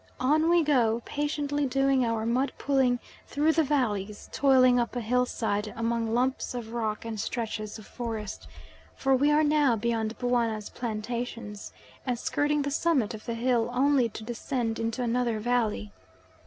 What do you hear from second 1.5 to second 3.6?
doing our mud pulling through